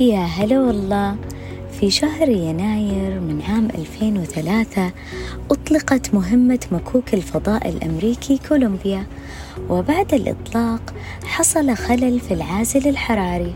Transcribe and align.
يا 0.00 0.18
هلا 0.24 0.60
والله. 0.60 1.16
في 1.80 1.90
شهر 1.90 2.28
يناير 2.28 3.20
من 3.20 3.42
عام 3.48 3.68
2003 3.74 4.90
أطلقت 5.50 6.14
مهمة 6.14 6.58
مكوك 6.72 7.14
الفضاء 7.14 7.68
الأمريكي 7.68 8.40
كولومبيا 8.48 9.06
وبعد 9.68 10.14
الإطلاق 10.14 10.94
حصل 11.24 11.76
خلل 11.76 12.20
في 12.20 12.34
العازل 12.34 12.88
الحراري 12.88 13.54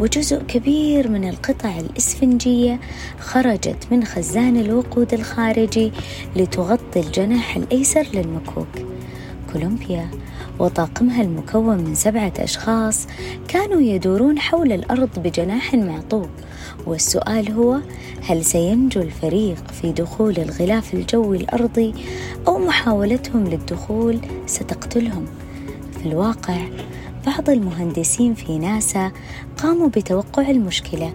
وجزء 0.00 0.42
كبير 0.42 1.08
من 1.08 1.28
القطع 1.28 1.78
الإسفنجية 1.78 2.80
خرجت 3.20 3.86
من 3.90 4.04
خزان 4.04 4.56
الوقود 4.56 5.14
الخارجي 5.14 5.92
لتغطي 6.36 7.00
الجناح 7.00 7.56
الأيسر 7.56 8.06
للمكوك. 8.14 8.97
كولومبيا 9.52 10.10
وطاقمها 10.58 11.22
المكون 11.22 11.76
من 11.76 11.94
سبعة 11.94 12.32
أشخاص 12.38 13.06
كانوا 13.48 13.80
يدورون 13.80 14.38
حول 14.38 14.72
الأرض 14.72 15.18
بجناح 15.18 15.74
معطوب 15.74 16.28
والسؤال 16.86 17.52
هو 17.52 17.78
هل 18.28 18.44
سينجو 18.44 19.00
الفريق 19.00 19.70
في 19.70 19.92
دخول 19.92 20.38
الغلاف 20.38 20.94
الجوي 20.94 21.36
الأرضي 21.36 21.94
أو 22.48 22.58
محاولتهم 22.58 23.44
للدخول 23.44 24.18
ستقتلهم؟ 24.46 25.24
في 26.00 26.06
الواقع 26.08 26.58
بعض 27.26 27.50
المهندسين 27.50 28.34
في 28.34 28.58
ناسا 28.58 29.12
قاموا 29.56 29.88
بتوقع 29.88 30.50
المشكلة 30.50 31.12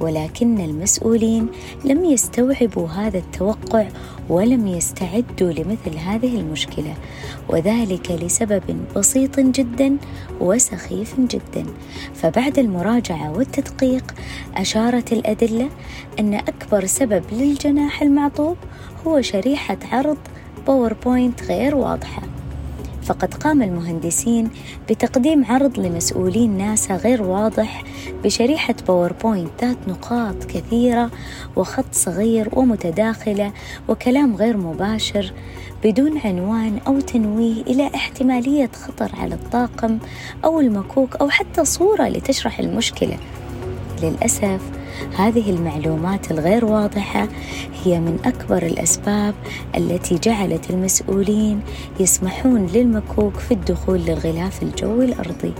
ولكن 0.00 0.60
المسؤولين 0.60 1.46
لم 1.84 2.04
يستوعبوا 2.04 2.88
هذا 2.88 3.18
التوقع 3.18 3.88
ولم 4.28 4.66
يستعدوا 4.66 5.52
لمثل 5.52 5.96
هذه 5.96 6.40
المشكلة 6.40 6.94
وذلك 7.48 8.10
لسبب 8.10 8.62
بسيط 8.96 9.40
جدا 9.40 9.96
وسخيف 10.40 11.20
جدا. 11.20 11.66
فبعد 12.14 12.58
المراجعة 12.58 13.32
والتدقيق 13.32 14.14
أشارت 14.56 15.12
الأدلة 15.12 15.68
أن 16.20 16.34
أكبر 16.34 16.86
سبب 16.86 17.24
للجناح 17.32 18.02
المعطوب 18.02 18.56
هو 19.06 19.20
شريحة 19.20 19.78
عرض 19.92 20.18
PowerPoint 20.66 21.42
غير 21.42 21.74
واضحة. 21.74 22.29
فقد 23.10 23.34
قام 23.34 23.62
المهندسين 23.62 24.50
بتقديم 24.90 25.44
عرض 25.44 25.78
لمسؤولين 25.78 26.58
ناسا 26.58 26.96
غير 26.96 27.22
واضح 27.22 27.84
بشريحة 28.24 28.74
PowerPoint 28.88 29.50
ذات 29.60 29.76
نقاط 29.88 30.44
كثيرة 30.44 31.10
وخط 31.56 31.84
صغير 31.92 32.48
ومتداخلة 32.52 33.52
وكلام 33.88 34.36
غير 34.36 34.56
مباشر 34.56 35.32
بدون 35.84 36.18
عنوان 36.18 36.78
أو 36.86 37.00
تنويه 37.00 37.62
إلى 37.62 37.90
احتمالية 37.94 38.70
خطر 38.74 39.10
على 39.20 39.34
الطاقم 39.34 39.98
أو 40.44 40.60
المكوك 40.60 41.16
أو 41.16 41.30
حتى 41.30 41.64
صورة 41.64 42.08
لتشرح 42.08 42.58
المشكلة. 42.58 43.16
للأسف 44.02 44.79
هذه 45.16 45.50
المعلومات 45.50 46.30
الغير 46.30 46.64
واضحة 46.64 47.28
هي 47.84 48.00
من 48.00 48.18
أكبر 48.24 48.62
الأسباب 48.62 49.34
التي 49.76 50.18
جعلت 50.18 50.70
المسؤولين 50.70 51.60
يسمحون 52.00 52.66
للمكوك 52.66 53.36
في 53.36 53.54
الدخول 53.54 54.00
للغلاف 54.00 54.62
الجوي 54.62 55.04
الأرضي. 55.04 55.52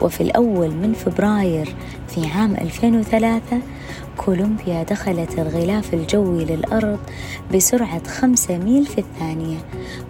وفي 0.00 0.20
الأول 0.20 0.70
من 0.70 0.92
فبراير 0.92 1.74
في 2.08 2.26
عام 2.26 2.54
2003 2.54 3.60
كولومبيا 4.16 4.82
دخلت 4.82 5.38
الغلاف 5.38 5.94
الجوي 5.94 6.44
للأرض 6.44 6.98
بسرعة 7.54 8.08
خمسة 8.08 8.58
ميل 8.58 8.86
في 8.86 8.98
الثانية 8.98 9.58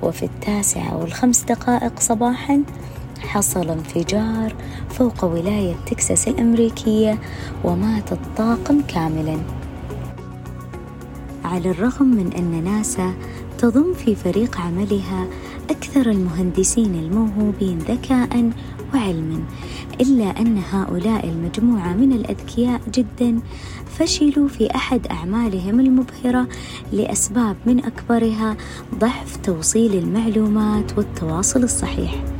وفي 0.03 0.23
التاسعة 0.23 0.97
والخمس 0.97 1.43
دقائق 1.43 2.01
صباحا 2.01 2.63
حصل 3.21 3.71
انفجار 3.71 4.55
فوق 4.91 5.25
ولاية 5.25 5.75
تكساس 5.87 6.29
الأمريكية 6.29 7.19
ومات 7.65 8.13
الطاقم 8.13 8.81
كاملا. 8.81 9.39
على 11.45 11.71
الرغم 11.71 12.07
من 12.07 12.33
أن 12.33 12.65
ناسا 12.65 13.15
تضم 13.59 13.95
في 13.95 14.15
فريق 14.15 14.61
عملها 14.61 15.27
أكثر 15.71 16.11
المهندسين 16.11 16.95
الموهوبين 16.95 17.79
ذكاء 17.79 18.51
وعلما 18.95 19.43
إلا 20.01 20.41
أن 20.41 20.63
هؤلاء 20.73 21.29
المجموعة 21.29 21.93
من 21.93 22.13
الأذكياء 22.13 22.81
جدا 22.95 23.41
فشلوا 23.99 24.49
في 24.49 24.75
أحد 24.75 25.07
أعمالهم 25.07 25.81
المبهرة 25.81 26.49
لأسباب 26.93 27.57
من 27.67 27.85
أكبرها 27.85 28.57
ضعف 28.99 29.37
توصيل 29.37 29.95
المعلومات 29.95 30.99
والتواصل 30.99 31.63
الصحيح. 31.63 32.38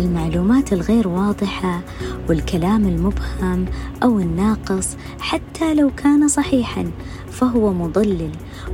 المعلومات 0.00 0.72
الغير 0.72 1.08
واضحة 1.08 1.80
والكلام 2.28 2.86
المبهم 2.86 3.66
أو 4.02 4.18
الناقص 4.18 4.96
حتى 5.18 5.74
لو 5.74 5.90
كان 5.96 6.28
صحيحا 6.28 6.90
فهو 7.30 7.72
مضلل 7.72 8.30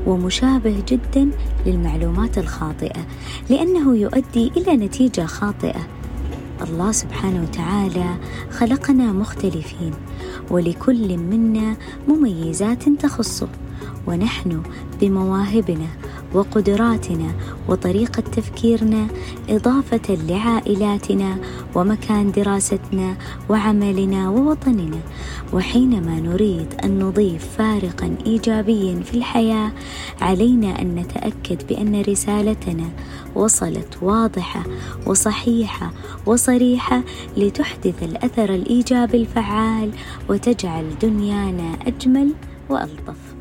ومشابه 0.06 0.82
جدا 0.88 1.30
للمعلومات 1.66 2.38
الخاطئة 2.38 3.06
لأنه 3.50 3.96
يؤدي 3.96 4.52
إلى 4.56 4.76
نتيجة 4.76 5.26
خاطئة. 5.26 5.86
الله 6.62 6.92
سبحانه 6.92 7.42
وتعالى 7.42 8.14
خلقنا 8.50 9.12
مختلفين 9.12 9.92
ولكل 10.50 11.18
منا 11.18 11.76
مميزات 12.08 12.88
تخصه 12.88 13.48
ونحن 14.06 14.62
بمواهبنا. 15.00 15.88
وقدراتنا 16.36 17.32
وطريقة 17.68 18.20
تفكيرنا 18.20 19.06
إضافة 19.48 20.14
لعائلاتنا 20.28 21.36
ومكان 21.74 22.32
دراستنا 22.32 23.16
وعملنا 23.48 24.28
ووطننا. 24.30 25.00
وحينما 25.52 26.20
نريد 26.20 26.74
أن 26.84 26.98
نضيف 26.98 27.44
فارقا 27.58 28.16
إيجابيا 28.26 29.00
في 29.00 29.14
الحياة 29.14 29.72
علينا 30.20 30.82
أن 30.82 30.94
نتأكد 30.94 31.66
بأن 31.68 32.02
رسالتنا 32.02 32.88
وصلت 33.34 33.98
واضحة 34.02 34.62
وصحيحة 35.06 35.92
وصريحة 36.26 37.02
لتحدث 37.36 38.02
الأثر 38.02 38.54
الإيجابي 38.54 39.16
الفعال 39.16 39.90
وتجعل 40.28 40.98
دنيانا 41.02 41.78
أجمل 41.86 42.32
وألطف. 42.70 43.35